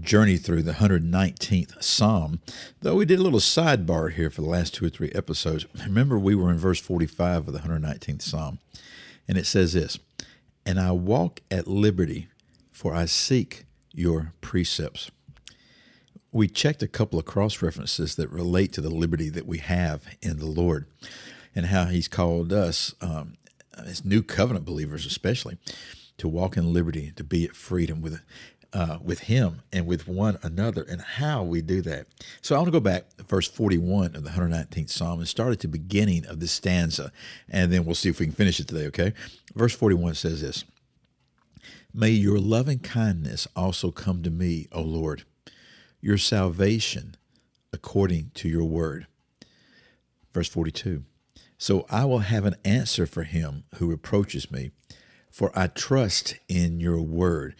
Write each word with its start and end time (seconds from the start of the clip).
journey 0.00 0.36
through 0.36 0.62
the 0.62 0.72
119th 0.72 1.82
Psalm, 1.82 2.40
though 2.80 2.96
we 2.96 3.04
did 3.04 3.18
a 3.18 3.22
little 3.22 3.40
sidebar 3.40 4.12
here 4.12 4.30
for 4.30 4.40
the 4.40 4.48
last 4.48 4.74
two 4.74 4.86
or 4.86 4.90
three 4.90 5.10
episodes. 5.14 5.66
Remember, 5.84 6.18
we 6.18 6.34
were 6.34 6.50
in 6.50 6.58
verse 6.58 6.80
45 6.80 7.48
of 7.48 7.54
the 7.54 7.60
119th 7.60 8.22
Psalm, 8.22 8.58
and 9.26 9.38
it 9.38 9.46
says 9.46 9.72
this 9.72 9.98
And 10.66 10.80
I 10.80 10.92
walk 10.92 11.40
at 11.50 11.68
liberty, 11.68 12.28
for 12.72 12.94
I 12.94 13.06
seek 13.06 13.64
your 13.92 14.32
precepts. 14.40 15.10
We 16.30 16.48
checked 16.48 16.82
a 16.82 16.88
couple 16.88 17.18
of 17.18 17.24
cross 17.24 17.62
references 17.62 18.16
that 18.16 18.30
relate 18.30 18.72
to 18.74 18.80
the 18.80 18.90
liberty 18.90 19.28
that 19.30 19.46
we 19.46 19.58
have 19.58 20.06
in 20.20 20.38
the 20.38 20.46
Lord 20.46 20.86
and 21.54 21.66
how 21.66 21.86
He's 21.86 22.08
called 22.08 22.52
us, 22.52 22.94
um, 23.00 23.36
as 23.76 24.04
new 24.04 24.22
covenant 24.22 24.64
believers 24.64 25.06
especially, 25.06 25.56
to 26.18 26.28
walk 26.28 26.56
in 26.56 26.72
liberty, 26.72 27.12
to 27.16 27.24
be 27.24 27.44
at 27.44 27.56
freedom 27.56 28.02
with 28.02 28.20
uh, 28.72 28.98
with 29.02 29.20
Him 29.20 29.62
and 29.72 29.86
with 29.86 30.06
one 30.06 30.38
another, 30.42 30.82
and 30.82 31.00
how 31.00 31.42
we 31.42 31.62
do 31.62 31.80
that. 31.82 32.06
So 32.42 32.54
I 32.54 32.58
want 32.58 32.68
to 32.68 32.72
go 32.72 32.80
back 32.80 33.08
to 33.16 33.24
verse 33.24 33.48
41 33.48 34.14
of 34.14 34.24
the 34.24 34.30
119th 34.30 34.90
Psalm 34.90 35.20
and 35.20 35.28
start 35.28 35.52
at 35.52 35.60
the 35.60 35.68
beginning 35.68 36.26
of 36.26 36.40
this 36.40 36.52
stanza, 36.52 37.12
and 37.48 37.72
then 37.72 37.84
we'll 37.84 37.94
see 37.94 38.08
if 38.08 38.20
we 38.20 38.26
can 38.26 38.34
finish 38.34 38.60
it 38.60 38.68
today, 38.68 38.86
okay? 38.86 39.12
Verse 39.54 39.74
41 39.74 40.14
says 40.14 40.42
this 40.42 40.64
May 41.94 42.10
your 42.10 42.38
loving 42.38 42.78
kindness 42.78 43.48
also 43.56 43.90
come 43.90 44.22
to 44.22 44.30
me, 44.30 44.68
O 44.72 44.82
Lord, 44.82 45.24
your 46.00 46.18
salvation 46.18 47.16
according 47.72 48.30
to 48.34 48.48
your 48.48 48.64
word. 48.64 49.06
Verse 50.32 50.48
42 50.48 51.04
So 51.56 51.86
I 51.90 52.04
will 52.04 52.20
have 52.20 52.44
an 52.44 52.56
answer 52.64 53.06
for 53.06 53.22
him 53.22 53.64
who 53.76 53.90
reproaches 53.90 54.50
me, 54.50 54.70
for 55.30 55.50
I 55.58 55.68
trust 55.68 56.36
in 56.48 56.80
your 56.80 57.00
word. 57.00 57.54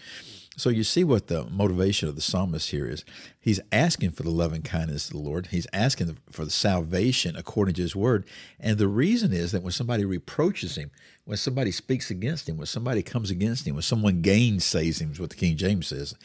So 0.59 0.71
you 0.71 0.83
see 0.83 1.05
what 1.05 1.29
the 1.29 1.45
motivation 1.45 2.09
of 2.09 2.17
the 2.17 2.21
psalmist 2.21 2.73
here 2.73 2.89
is. 2.89 3.05
He's 3.39 3.61
asking 3.71 4.11
for 4.11 4.25
the 4.25 4.31
loving 4.31 4.63
kindness 4.63 5.07
of 5.07 5.13
the 5.13 5.23
Lord. 5.23 5.47
He's 5.47 5.69
asking 5.73 6.19
for 6.31 6.45
the 6.45 6.51
salvation 6.51 7.37
according 7.37 7.77
to 7.77 7.83
his 7.83 7.95
word. 7.95 8.25
And 8.59 8.77
the 8.77 8.89
reason 8.89 9.33
is 9.33 9.53
that 9.53 9.63
when 9.63 9.71
somebody 9.71 10.05
reproaches 10.05 10.75
him, 10.75 10.91
when 11.27 11.37
somebody 11.37 11.71
speaks 11.71 12.11
against 12.11 12.49
him, 12.49 12.57
when 12.57 12.67
somebody 12.67 13.05
comes 13.05 13.31
against 13.31 13.69
him, 13.69 13.77
when 13.77 13.83
someone 13.83 14.21
gainsays 14.21 15.01
him, 15.01 15.13
is 15.13 15.21
what 15.21 15.31
the 15.31 15.37
King 15.37 15.57
James 15.57 15.87
says, 15.87 16.17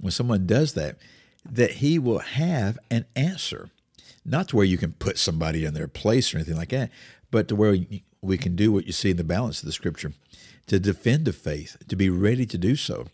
when 0.00 0.10
someone 0.10 0.44
does 0.44 0.72
that, 0.72 0.96
that 1.48 1.70
he 1.74 2.00
will 2.00 2.18
have 2.18 2.80
an 2.90 3.04
answer. 3.14 3.70
Not 4.24 4.48
to 4.48 4.56
where 4.56 4.64
you 4.64 4.76
can 4.76 4.92
put 4.94 5.18
somebody 5.18 5.64
in 5.64 5.74
their 5.74 5.88
place 5.88 6.34
or 6.34 6.38
anything 6.38 6.56
like 6.56 6.70
that, 6.70 6.90
but 7.30 7.46
to 7.46 7.54
where 7.54 7.76
we 8.22 8.38
can 8.38 8.56
do 8.56 8.72
what 8.72 8.86
you 8.86 8.92
see 8.92 9.10
in 9.10 9.18
the 9.18 9.24
balance 9.24 9.60
of 9.60 9.66
the 9.66 9.72
scripture 9.72 10.14
to 10.66 10.80
defend 10.80 11.26
the 11.26 11.32
faith, 11.32 11.76
to 11.86 11.94
be 11.94 12.10
ready 12.10 12.44
to 12.46 12.58
do 12.58 12.74
so 12.74 13.06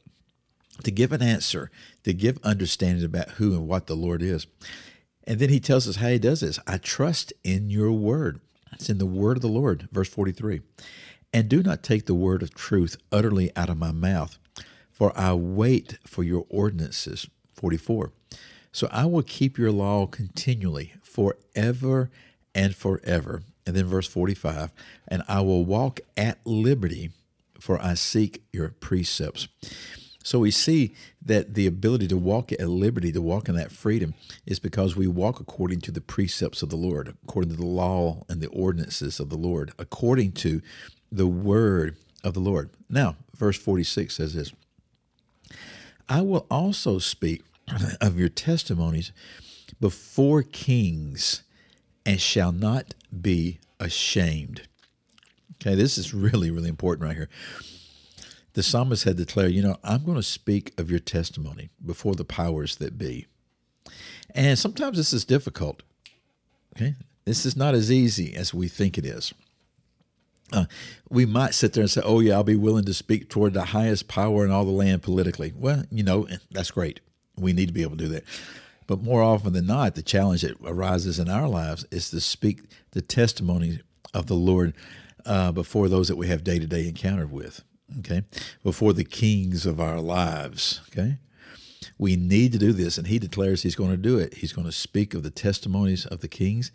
to 0.84 0.91
give 0.91 1.12
an 1.12 1.23
answer, 1.23 1.71
to 2.05 2.12
give 2.12 2.39
understanding 2.43 3.05
about 3.05 3.31
who 3.31 3.53
and 3.53 3.67
what 3.69 3.87
the 3.87 3.97
Lord 3.97 4.23
is. 4.23 4.47
And 5.25 5.39
then 5.39 5.51
he 5.51 5.61
tells 5.61 5.87
us 5.89 5.97
how 5.97 6.09
he 6.09 6.19
does 6.19 6.41
this. 6.41 6.59
I 6.67 6.79
trust 6.79 7.33
in 7.45 7.71
your 7.71 7.93
word. 7.93 8.41
It's 8.73 8.89
in 8.89 8.99
the 8.99 9.06
word 9.06 9.37
of 9.37 9.43
the 9.43 9.49
Lord, 9.49 9.89
verse 9.93 10.09
43. 10.09 10.61
And 11.33 11.49
do 11.49 11.62
not 11.62 11.83
take 11.83 12.06
the 12.06 12.15
word 12.15 12.43
of 12.43 12.55
truth 12.55 12.97
utterly 13.12 13.50
out 13.55 13.69
of 13.69 13.77
my 13.77 13.93
mouth, 13.93 14.38
for 14.91 15.12
I 15.19 15.34
wait 15.34 15.99
for 16.06 16.22
your 16.22 16.47
ordinances, 16.49 17.28
44. 17.55 18.12
So 18.72 18.88
I 18.91 19.05
will 19.06 19.22
keep 19.22 19.59
your 19.59 19.72
law 19.72 20.06
continually, 20.06 20.94
forever 21.03 22.11
and 22.55 22.75
forever. 22.75 23.43
And 23.67 23.77
then 23.77 23.84
verse 23.84 24.06
45, 24.06 24.72
and 25.09 25.22
I 25.28 25.43
will 25.43 25.65
walk 25.65 26.00
at 26.17 26.38
liberty, 26.47 27.11
for 27.61 27.83
I 27.83 27.94
seek 27.94 28.43
your 28.50 28.71
precepts. 28.71 29.49
So 30.28 30.41
we 30.41 30.50
see 30.50 30.94
that 31.25 31.55
the 31.55 31.66
ability 31.66 32.06
to 32.09 32.19
walk 32.19 32.53
at 32.53 32.69
liberty, 32.69 33.11
to 33.12 33.22
walk 33.22 33.49
in 33.49 33.55
that 33.55 33.72
freedom, 33.72 34.12
is 34.44 34.59
because 34.59 34.94
we 34.94 35.06
walk 35.06 35.41
according 35.41 35.81
to 35.81 35.91
the 35.91 36.03
precepts 36.03 36.61
of 36.61 36.69
the 36.69 36.77
Lord, 36.77 37.16
according 37.25 37.53
to 37.53 37.56
the 37.56 37.65
law 37.65 38.27
and 38.28 38.43
the 38.43 38.49
ordinances 38.49 39.21
of 39.21 39.31
the 39.31 39.38
Lord, 39.38 39.72
according 39.78 40.33
to 40.33 40.61
the 41.11 41.27
word 41.27 41.97
of 42.22 42.34
the 42.34 42.41
Lord. 42.41 42.69
Now, 42.91 43.17
verse 43.38 43.56
46 43.56 44.17
says 44.17 44.34
this 44.34 44.53
I 46.11 46.21
will 46.21 46.47
also 46.50 46.99
speak 46.99 47.43
of 48.03 48.19
your 48.19 48.28
testimonies 48.28 49.12
before 49.81 50.43
kings 50.43 51.43
and 52.05 52.21
shall 52.21 52.53
not 52.53 52.93
be 53.19 53.61
ashamed. 53.81 54.69
Okay, 55.55 55.75
this 55.75 55.97
is 55.97 56.12
really, 56.12 56.50
really 56.50 56.69
important 56.69 57.06
right 57.06 57.17
here 57.17 57.31
the 58.58 58.64
psalmist 58.64 59.04
had 59.04 59.16
declared, 59.16 59.52
You 59.52 59.62
know, 59.62 59.76
I'm 59.84 60.04
going 60.04 60.16
to 60.16 60.22
speak 60.22 60.72
of 60.80 60.91
your 60.91 60.98
testimony 60.98 61.70
before 61.86 62.16
the 62.16 62.24
powers 62.24 62.74
that 62.78 62.98
be. 62.98 63.28
And 64.34 64.58
sometimes 64.58 64.96
this 64.96 65.12
is 65.12 65.24
difficult. 65.24 65.84
Okay? 66.74 66.96
This 67.24 67.46
is 67.46 67.56
not 67.56 67.76
as 67.76 67.92
easy 67.92 68.34
as 68.34 68.52
we 68.52 68.66
think 68.66 68.98
it 68.98 69.06
is. 69.06 69.32
Uh, 70.52 70.64
we 71.08 71.24
might 71.24 71.54
sit 71.54 71.72
there 71.72 71.82
and 71.82 71.91
say, 71.91 72.00
Oh, 72.04 72.19
yeah, 72.19 72.34
I'll 72.34 72.42
be 72.42 72.56
willing 72.56 72.84
to 72.86 72.94
speak 72.94 73.28
toward 73.28 73.54
the 73.54 73.66
highest 73.66 74.08
power 74.08 74.44
in 74.44 74.50
all 74.50 74.64
the 74.64 74.72
land 74.72 75.04
politically. 75.04 75.52
Well, 75.54 75.84
you 75.92 76.02
know, 76.02 76.26
that's 76.50 76.72
great. 76.72 76.98
We 77.36 77.52
need 77.52 77.66
to 77.66 77.72
be 77.72 77.82
able 77.82 77.96
to 77.96 78.04
do 78.04 78.08
that. 78.08 78.25
But 78.88 79.04
more 79.04 79.22
often 79.22 79.52
than 79.52 79.69
not, 79.69 79.94
the 79.94 80.02
challenge 80.02 80.42
that 80.42 80.56
arises 80.64 81.20
in 81.20 81.28
our 81.28 81.46
lives 81.46 81.86
is 81.92 82.10
to 82.10 82.20
speak 82.20 82.62
the 82.90 83.02
testimony 83.02 83.82
of 84.12 84.26
the 84.26 84.34
Lord 84.34 84.75
uh, 85.25 85.52
before 85.52 85.88
those 85.88 86.08
that 86.08 86.16
we 86.16 86.26
have 86.26 86.42
day 86.42 86.58
to 86.58 86.66
day 86.66 86.88
encounter 86.88 87.28
with 87.28 87.62
okay, 88.00 88.22
before 88.62 88.93
the 88.93 89.04
kings 89.04 89.66
of 89.66 89.81
our 89.81 90.00
lives, 90.00 90.81
okay? 90.91 91.19
We 91.99 92.16
need 92.16 92.53
to 92.53 92.59
do 92.59 92.72
this, 92.72 92.99
and 92.99 93.06
he 93.06 93.19
declares 93.19 93.62
he's 93.62 93.76
going 93.76 93.91
to 93.91 93.97
do 93.97 94.19
it. 94.19 94.34
He's 94.34 94.53
going 94.53 94.66
to 94.66 94.72
speak 94.72 95.15
of 95.15 95.22
the 95.22 95.31
testimonies 95.31 96.06
of 96.06 96.21
the 96.21 96.28
kings, 96.28 96.71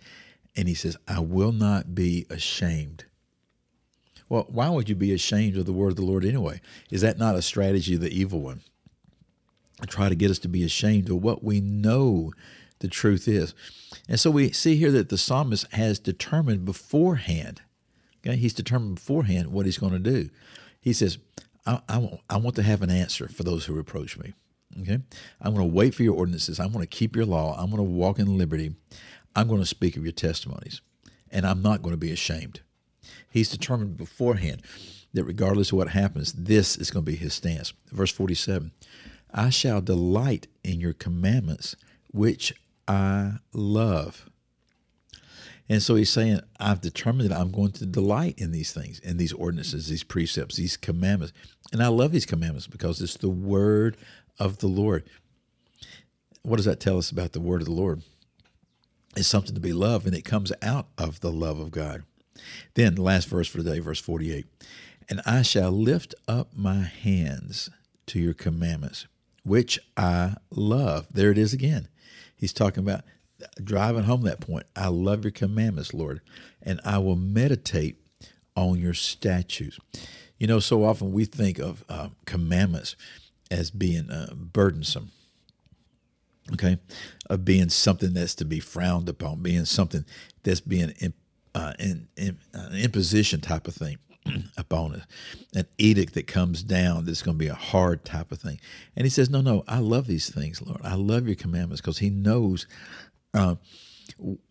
and 0.56 0.68
he 0.68 0.74
says, 0.74 0.98
I 1.08 1.20
will 1.20 1.52
not 1.52 1.96
be 1.96 2.26
ashamed. 2.30 3.06
Well, 4.30 4.48
why 4.50 4.70
would 4.70 4.90
you 4.90 4.96
be 4.96 5.14
ashamed 5.14 5.58
of 5.58 5.66
the 5.66 5.74
word 5.74 5.90
of 5.90 5.96
the 5.98 6.06
Lord 6.06 6.26
anyway? 6.26 6.62
Is 6.90 7.02
that 7.02 7.20
not 7.20 7.36
a 7.36 7.42
strategy 7.42 7.96
of 7.96 8.02
the 8.02 8.18
evil 8.18 8.40
one? 8.40 8.62
I 9.82 9.86
try 9.86 10.10
to 10.10 10.16
get 10.16 10.32
us 10.32 10.40
to 10.40 10.48
be 10.48 10.64
ashamed 10.64 11.10
of 11.10 11.22
what 11.22 11.44
we 11.44 11.62
know 11.62 12.32
the 12.80 12.88
truth 12.88 13.28
is. 13.28 13.54
And 14.08 14.20
so 14.20 14.32
we 14.32 14.52
see 14.52 14.76
here 14.76 14.92
that 14.92 15.10
the 15.10 15.18
psalmist 15.18 15.72
has 15.74 16.00
determined 16.00 16.66
beforehand, 16.66 17.62
okay, 18.26 18.36
he's 18.36 18.54
determined 18.54 18.96
beforehand 18.96 19.52
what 19.52 19.66
he's 19.66 19.78
going 19.78 19.94
to 19.94 20.00
do. 20.00 20.30
He 20.84 20.92
says, 20.92 21.18
I, 21.66 21.80
I, 21.88 22.20
I 22.30 22.38
want 22.38 22.58
to 22.58 22.64
have 22.64 22.82
an 22.82 22.90
answer 22.90 23.30
for 23.30 23.44
those 23.44 23.66
who 23.66 23.74
reproach 23.74 24.18
me. 24.18 24.34
Okay? 24.82 25.00
I'm 25.42 25.54
going 25.54 25.68
to 25.68 25.74
wait 25.74 25.96
for 25.96 26.04
your 26.04 26.16
ordinances. 26.16 26.60
I'm 26.60 26.74
going 26.74 26.84
to 26.84 26.88
keep 26.88 27.16
your 27.16 27.26
law. 27.26 27.56
I'm 27.58 27.72
going 27.72 27.78
to 27.78 27.84
walk 27.84 28.20
in 28.20 28.38
liberty. 28.38 28.76
I'm 29.34 29.48
going 29.48 29.62
to 29.62 29.66
speak 29.66 29.96
of 29.96 30.04
your 30.04 30.12
testimonies. 30.12 30.82
And 31.32 31.48
I'm 31.48 31.62
not 31.62 31.82
going 31.82 31.94
to 31.94 31.98
be 31.98 32.12
ashamed. 32.12 32.60
He's 33.30 33.50
determined 33.50 33.96
beforehand 33.96 34.62
that 35.14 35.24
regardless 35.24 35.72
of 35.72 35.78
what 35.78 35.90
happens, 35.90 36.34
this 36.34 36.76
is 36.76 36.92
going 36.92 37.06
to 37.06 37.12
be 37.12 37.18
his 37.18 37.34
stance. 37.34 37.72
Verse 37.92 38.12
47 38.12 38.72
I 39.34 39.50
shall 39.50 39.82
delight 39.82 40.48
in 40.64 40.82
your 40.82 40.94
commandments, 40.94 41.78
which 42.12 42.54
I 42.90 43.38
love. 43.54 44.30
And 45.70 45.82
so 45.82 45.96
he's 45.96 46.10
saying, 46.10 46.42
I've 46.60 46.82
determined 46.82 47.30
that 47.30 47.40
I'm 47.40 47.52
going 47.52 47.72
to 47.74 47.86
delight 47.86 48.36
in 48.38 48.52
these 48.52 48.74
things, 48.74 49.00
in 49.00 49.18
these 49.18 49.34
ordinances, 49.34 49.88
these 49.88 50.04
precepts, 50.04 50.58
these 50.58 50.76
commandments. 50.76 51.34
And 51.72 51.82
I 51.82 51.88
love 51.88 52.12
these 52.12 52.26
commandments 52.26 52.68
because 52.68 53.02
it's 53.02 53.18
the 53.18 53.30
word 53.30 53.98
of 54.40 54.58
the 54.58 54.68
Lord. 54.68 55.04
What 56.42 56.58
does 56.58 56.66
that 56.66 56.80
tell 56.80 56.98
us 56.98 57.12
about 57.12 57.32
the 57.32 57.40
word 57.40 57.62
of 57.62 57.68
the 57.68 57.74
Lord? 57.74 58.04
It's 59.16 59.28
something 59.28 59.56
to 59.56 59.62
be 59.62 59.74
loved, 59.74 60.06
and 60.06 60.16
it 60.16 60.26
comes 60.26 60.52
out 60.62 60.88
of 60.98 61.22
the 61.22 61.32
love 61.32 61.60
of 61.60 61.72
God. 61.72 62.04
Then, 62.74 62.96
the 62.96 63.04
last 63.04 63.28
verse 63.28 63.48
for 63.48 63.60
today, 63.60 63.80
verse 63.80 64.00
48 64.00 64.46
And 65.08 65.22
I 65.26 65.44
shall 65.44 65.72
lift 65.72 66.16
up 66.28 66.50
my 66.56 66.82
hands 66.82 67.70
to 68.08 68.20
your 68.20 68.34
commandments, 68.34 69.08
which 69.44 69.80
I 69.96 70.36
love. 70.50 71.08
There 71.12 71.32
it 71.32 71.38
is 71.38 71.54
again. 71.54 71.88
He's 72.36 72.54
talking 72.54 72.84
about 72.84 73.04
driving 73.64 74.04
home 74.04 74.22
that 74.24 74.40
point. 74.40 74.66
I 74.76 74.88
love 74.88 75.24
your 75.24 75.32
commandments, 75.32 75.94
Lord, 75.94 76.22
and 76.62 76.80
I 76.86 76.98
will 76.98 77.16
meditate 77.16 77.98
on 78.56 78.80
your 78.80 78.94
statutes. 78.94 79.80
You 80.38 80.48
know, 80.48 80.60
so 80.60 80.84
often 80.84 81.12
we 81.12 81.26
think 81.26 81.60
of 81.60 81.84
uh, 81.90 82.10
commandments 82.26 82.96
as 83.52 83.72
being 83.72 84.10
uh, 84.10 84.34
burdensome, 84.36 85.12
okay, 86.54 86.78
of 87.30 87.46
being 87.46 87.70
something 87.70 88.14
that's 88.14 88.36
to 88.36 88.46
be 88.46 88.60
frowned 88.60 89.10
upon, 89.10 89.42
being 89.42 89.66
something 89.66 90.06
that's 90.44 90.60
being 90.60 90.94
uh, 91.56 91.74
in, 91.80 92.08
in, 92.18 92.38
an 92.54 92.76
imposition 92.76 93.42
type 93.42 93.68
of 93.68 93.76
thing 93.76 93.98
upon 94.58 94.96
us, 94.96 95.06
an 95.56 95.66
edict 95.78 96.14
that 96.16 96.28
comes 96.28 96.64
down 96.64 97.06
that's 97.06 97.22
going 97.22 97.38
to 97.38 97.44
be 97.44 97.50
a 97.50 97.56
hard 97.56 98.04
type 98.04 98.32
of 98.32 98.40
thing. 98.40 98.60
And 98.96 99.06
he 99.06 99.10
says, 99.10 99.30
No, 99.30 99.42
no, 99.42 99.64
I 99.68 99.80
love 99.80 100.08
these 100.08 100.30
things, 100.30 100.62
Lord. 100.62 100.82
I 100.84 100.96
love 100.96 101.28
your 101.28 101.36
commandments 101.36 101.82
because 101.82 102.00
he 102.00 102.10
knows. 102.10 102.68
Uh, 103.34 103.56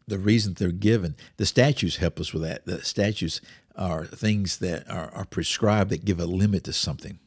the 0.07 0.19
reason 0.19 0.55
they're 0.55 0.73
given. 0.73 1.17
The 1.37 1.47
statutes 1.47 1.97
help 1.97 2.19
us 2.21 2.33
with 2.33 2.43
that. 2.43 2.67
The 2.67 2.83
statutes 2.83 3.41
are 3.77 4.05
things 4.05 4.59
that 4.59 4.89
are, 4.91 5.11
are 5.15 5.25
prescribed 5.25 5.91
that 5.91 6.05
give 6.05 6.21
a 6.21 6.27
limit 6.27 6.65
to 6.65 6.73
something, 6.73 7.19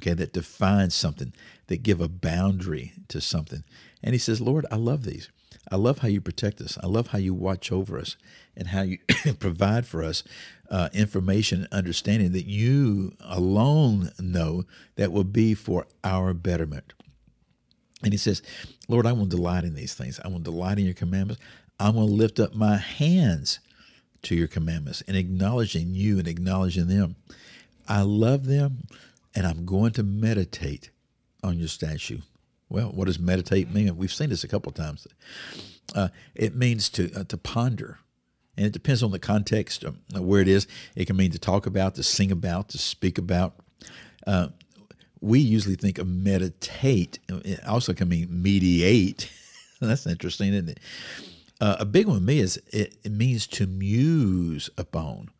okay, 0.00 0.14
that 0.14 0.32
define 0.32 0.90
something, 0.90 1.32
that 1.66 1.82
give 1.82 2.00
a 2.00 2.08
boundary 2.08 2.92
to 3.08 3.20
something. 3.20 3.64
And 4.02 4.14
he 4.14 4.18
says, 4.18 4.40
Lord, 4.40 4.66
I 4.70 4.76
love 4.76 5.04
these. 5.04 5.30
I 5.70 5.76
love 5.76 5.98
how 5.98 6.08
you 6.08 6.20
protect 6.20 6.60
us. 6.60 6.78
I 6.82 6.86
love 6.86 7.08
how 7.08 7.18
you 7.18 7.34
watch 7.34 7.70
over 7.70 7.98
us 7.98 8.16
and 8.56 8.68
how 8.68 8.82
you 8.82 8.98
provide 9.38 9.86
for 9.86 10.02
us 10.02 10.22
uh, 10.70 10.88
information 10.92 11.62
and 11.64 11.72
understanding 11.72 12.32
that 12.32 12.46
you 12.46 13.14
alone 13.20 14.10
know 14.18 14.64
that 14.96 15.12
will 15.12 15.24
be 15.24 15.54
for 15.54 15.86
our 16.04 16.34
betterment. 16.34 16.92
And 18.02 18.12
he 18.12 18.18
says, 18.18 18.42
Lord, 18.88 19.06
I 19.06 19.12
will 19.12 19.26
delight 19.26 19.64
in 19.64 19.74
these 19.74 19.94
things. 19.94 20.20
I 20.24 20.28
will 20.28 20.38
delight 20.38 20.78
in 20.78 20.84
your 20.84 20.94
commandments. 20.94 21.42
I 21.78 21.90
will 21.90 22.08
lift 22.08 22.40
up 22.40 22.54
my 22.54 22.76
hands 22.76 23.60
to 24.22 24.34
your 24.34 24.48
commandments 24.48 25.02
and 25.06 25.16
acknowledging 25.16 25.94
you 25.94 26.18
and 26.18 26.28
acknowledging 26.28 26.88
them. 26.88 27.16
I 27.88 28.02
love 28.02 28.46
them 28.46 28.86
and 29.34 29.46
I'm 29.46 29.64
going 29.64 29.92
to 29.92 30.02
meditate 30.02 30.90
on 31.42 31.58
your 31.58 31.68
statue. 31.68 32.20
Well, 32.68 32.88
what 32.88 33.06
does 33.06 33.18
meditate 33.18 33.72
mean? 33.72 33.96
We've 33.96 34.12
seen 34.12 34.30
this 34.30 34.44
a 34.44 34.48
couple 34.48 34.70
of 34.70 34.76
times. 34.76 35.06
Uh, 35.94 36.08
it 36.34 36.54
means 36.54 36.88
to 36.90 37.12
uh, 37.12 37.24
to 37.24 37.36
ponder, 37.36 37.98
and 38.56 38.64
it 38.64 38.72
depends 38.72 39.02
on 39.02 39.10
the 39.10 39.18
context 39.18 39.82
of 39.82 39.96
where 40.16 40.40
it 40.40 40.46
is. 40.46 40.68
It 40.94 41.06
can 41.06 41.16
mean 41.16 41.32
to 41.32 41.38
talk 41.38 41.66
about, 41.66 41.96
to 41.96 42.04
sing 42.04 42.30
about, 42.30 42.68
to 42.70 42.78
speak 42.78 43.18
about. 43.18 43.56
Uh, 44.24 44.48
we 45.20 45.38
usually 45.38 45.76
think 45.76 45.98
of 45.98 46.06
meditate. 46.06 47.18
It 47.28 47.64
also 47.66 47.92
can 47.92 48.08
mean 48.08 48.42
mediate. 48.42 49.30
That's 49.80 50.06
interesting, 50.06 50.54
isn't 50.54 50.70
it? 50.70 50.80
Uh, 51.60 51.76
a 51.80 51.84
big 51.84 52.06
one 52.06 52.16
with 52.16 52.24
me 52.24 52.40
is 52.40 52.56
it, 52.72 52.96
it 53.04 53.12
means 53.12 53.46
to 53.46 53.66
muse 53.66 54.70
upon. 54.78 55.30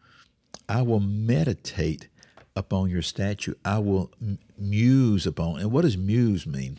I 0.68 0.82
will 0.82 1.00
meditate 1.00 2.08
upon 2.54 2.90
your 2.90 3.02
statue. 3.02 3.54
I 3.64 3.78
will 3.78 4.12
muse 4.58 5.26
upon. 5.26 5.60
And 5.60 5.72
what 5.72 5.82
does 5.82 5.96
muse 5.96 6.46
mean? 6.46 6.78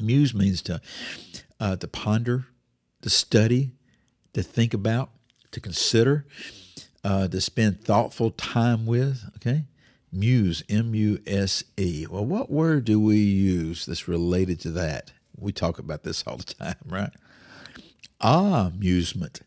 Muse 0.00 0.34
means 0.34 0.62
to 0.62 0.80
uh, 1.60 1.76
to 1.76 1.86
ponder, 1.86 2.46
to 3.02 3.10
study, 3.10 3.72
to 4.32 4.42
think 4.42 4.74
about, 4.74 5.10
to 5.52 5.60
consider, 5.60 6.26
uh, 7.04 7.28
to 7.28 7.40
spend 7.40 7.84
thoughtful 7.84 8.30
time 8.30 8.86
with. 8.86 9.22
Okay, 9.36 9.64
muse, 10.12 10.62
M 10.68 10.94
U 10.94 11.20
S 11.26 11.64
E. 11.76 12.06
Well, 12.08 12.24
what 12.24 12.50
word 12.50 12.84
do 12.84 13.00
we 13.00 13.16
use 13.16 13.86
that's 13.86 14.08
related 14.08 14.60
to 14.60 14.70
that? 14.72 15.12
We 15.36 15.52
talk 15.52 15.78
about 15.78 16.02
this 16.02 16.22
all 16.26 16.36
the 16.36 16.44
time, 16.44 16.76
right? 16.86 17.10
amusement. 18.20 19.40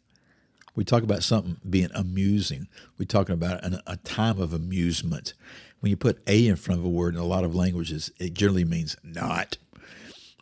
We 0.76 0.84
talk 0.84 1.04
about 1.04 1.24
something 1.24 1.58
being 1.70 1.90
amusing. 1.96 2.68
We're 3.00 3.06
talking 3.06 3.34
about 3.34 3.64
an, 3.64 3.80
a 3.88 3.96
time 3.98 4.42
of 4.42 4.52
amusement. 4.52 5.34
When 5.80 5.90
you 5.90 5.96
put 5.96 6.22
a 6.28 6.48
in 6.48 6.58
front 6.58 6.80
of 6.80 6.86
a 6.86 6.90
word 6.90 7.14
in 7.14 7.20
a 7.20 7.26
lot 7.26 7.46
of 7.46 7.56
languages, 7.56 8.12
it 8.20 8.34
generally 8.34 8.66
means 8.66 8.98
not. 9.04 9.58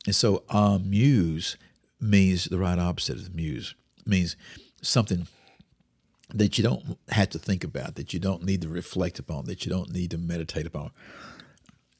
And 0.05 0.15
so 0.15 0.43
uh, 0.49 0.79
amuse 0.81 1.57
means 2.01 2.45
the 2.45 2.57
right 2.57 2.79
opposite 2.79 3.17
of 3.17 3.35
muse. 3.35 3.75
Means 4.05 4.35
something 4.81 5.27
that 6.33 6.57
you 6.57 6.63
don't 6.63 6.97
have 7.09 7.29
to 7.29 7.39
think 7.39 7.63
about, 7.63 7.95
that 7.95 8.13
you 8.13 8.19
don't 8.19 8.43
need 8.43 8.61
to 8.61 8.69
reflect 8.69 9.19
upon, 9.19 9.45
that 9.45 9.65
you 9.65 9.71
don't 9.71 9.91
need 9.91 10.11
to 10.11 10.17
meditate 10.17 10.65
upon. 10.65 10.91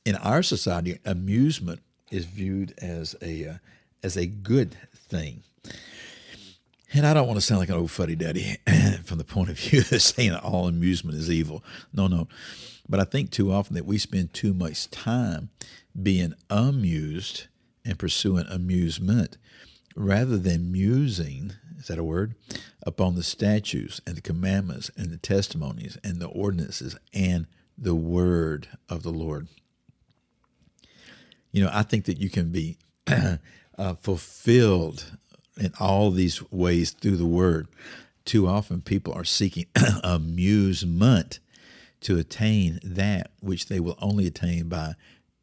In 0.06 0.15
our 0.15 0.44
society, 0.44 1.00
amusement 1.06 1.81
is 2.12 2.25
viewed 2.25 2.74
as 2.80 3.15
a 3.21 3.47
uh, 3.47 3.53
as 4.03 4.18
a 4.18 4.25
good 4.25 4.75
thing. 4.95 5.44
And 6.94 7.07
I 7.07 7.13
don't 7.13 7.27
want 7.27 7.38
to 7.38 7.41
sound 7.41 7.59
like 7.59 7.69
an 7.69 7.75
old 7.75 7.89
fuddy 7.89 8.15
duddy 8.15 8.57
from 9.03 9.18
the 9.18 9.24
point 9.24 9.50
of 9.50 9.57
view 9.57 9.80
of 9.91 10.01
saying 10.01 10.36
all 10.36 10.68
amusement 10.68 11.18
is 11.18 11.31
evil. 11.31 11.63
No, 11.94 12.07
no. 12.07 12.27
But 12.88 13.00
I 13.00 13.06
think 13.06 13.31
too 13.31 13.51
often 13.51 13.75
that 13.75 13.86
we 13.86 13.97
spend 13.97 14.33
too 14.33 14.53
much 14.53 14.91
time 14.91 15.50
being 16.01 16.33
amused 16.50 17.47
and 17.86 17.97
pursuing 17.97 18.45
amusement 18.47 19.38
rather 19.95 20.37
than 20.37 20.71
musing, 20.71 21.53
is 21.77 21.87
that 21.87 21.99
a 21.99 22.03
word, 22.03 22.35
upon 22.85 23.15
the 23.15 23.23
statutes 23.23 24.01
and 24.05 24.15
the 24.15 24.21
commandments 24.21 24.91
and 24.97 25.11
the 25.11 25.17
testimonies 25.17 25.97
and 26.03 26.19
the 26.19 26.27
ordinances 26.27 26.97
and 27.13 27.47
the 27.77 27.95
word 27.95 28.67
of 28.89 29.03
the 29.03 29.11
Lord. 29.11 29.47
You 31.51 31.63
know, 31.63 31.69
I 31.71 31.83
think 31.83 32.05
that 32.05 32.19
you 32.19 32.29
can 32.29 32.51
be 32.51 32.77
uh, 33.07 33.93
fulfilled 34.01 35.17
in 35.57 35.71
all 35.79 36.11
these 36.11 36.41
ways 36.51 36.91
through 36.91 37.17
the 37.17 37.25
word. 37.25 37.67
Too 38.25 38.47
often 38.47 38.81
people 38.81 39.13
are 39.13 39.25
seeking 39.25 39.65
amusement 40.03 41.39
to 42.01 42.17
attain 42.17 42.79
that 42.83 43.31
which 43.39 43.67
they 43.67 43.79
will 43.79 43.97
only 44.01 44.27
attain 44.27 44.67
by 44.67 44.95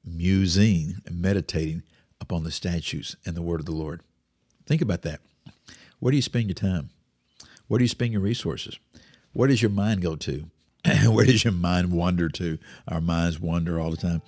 musing 0.04 0.96
and 1.06 1.20
meditating 1.20 1.82
upon 2.20 2.44
the 2.44 2.50
statutes 2.50 3.16
and 3.24 3.34
the 3.34 3.42
word 3.42 3.60
of 3.60 3.66
the 3.66 3.72
Lord. 3.72 4.02
Think 4.66 4.82
about 4.82 5.02
that. 5.02 5.20
Where 5.98 6.10
do 6.10 6.16
you 6.16 6.22
spend 6.22 6.46
your 6.46 6.54
time? 6.54 6.90
Where 7.68 7.78
do 7.78 7.84
you 7.84 7.88
spend 7.88 8.12
your 8.12 8.22
resources? 8.22 8.78
Where 9.32 9.48
does 9.48 9.62
your 9.62 9.70
mind 9.70 10.02
go 10.02 10.16
to? 10.16 10.44
Where 11.06 11.26
does 11.26 11.44
your 11.44 11.52
mind 11.52 11.92
wander 11.92 12.28
to? 12.30 12.58
Our 12.88 13.00
minds 13.00 13.38
wander 13.38 13.78
all 13.78 13.90
the 13.90 13.96
time. 13.96 14.22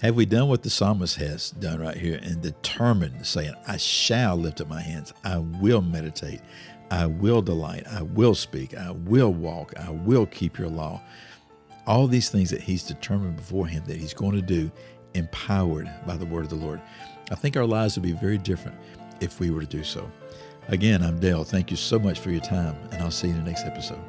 Have 0.00 0.16
we 0.16 0.24
done 0.24 0.48
what 0.48 0.62
the 0.62 0.70
psalmist 0.70 1.16
has 1.16 1.50
done 1.50 1.80
right 1.80 1.96
here 1.96 2.18
and 2.22 2.40
determined, 2.40 3.26
saying, 3.26 3.52
I 3.66 3.76
shall 3.76 4.36
lift 4.36 4.62
up 4.62 4.68
my 4.68 4.80
hands, 4.80 5.12
I 5.24 5.36
will 5.36 5.82
meditate, 5.82 6.40
I 6.90 7.04
will 7.04 7.42
delight, 7.42 7.86
I 7.86 8.00
will 8.00 8.34
speak, 8.34 8.74
I 8.74 8.92
will 8.92 9.34
walk, 9.34 9.74
I 9.78 9.90
will 9.90 10.24
keep 10.24 10.58
your 10.58 10.70
law. 10.70 11.02
All 11.86 12.06
these 12.06 12.30
things 12.30 12.48
that 12.48 12.62
he's 12.62 12.82
determined 12.82 13.36
beforehand 13.36 13.84
that 13.86 13.98
he's 13.98 14.14
going 14.14 14.36
to 14.36 14.42
do, 14.42 14.70
empowered 15.12 15.90
by 16.06 16.16
the 16.16 16.24
word 16.24 16.44
of 16.44 16.50
the 16.50 16.56
Lord. 16.56 16.80
I 17.30 17.34
think 17.34 17.58
our 17.58 17.66
lives 17.66 17.94
would 17.96 18.02
be 18.02 18.12
very 18.12 18.38
different 18.38 18.78
if 19.20 19.40
we 19.40 19.50
were 19.50 19.60
to 19.60 19.66
do 19.66 19.84
so. 19.84 20.10
Again, 20.68 21.02
I'm 21.02 21.18
Dale. 21.18 21.44
Thank 21.44 21.70
you 21.70 21.76
so 21.76 21.98
much 21.98 22.20
for 22.20 22.30
your 22.30 22.40
time, 22.40 22.76
and 22.92 23.02
I'll 23.02 23.10
see 23.10 23.28
you 23.28 23.34
in 23.34 23.44
the 23.44 23.50
next 23.50 23.64
episode. 23.64 24.00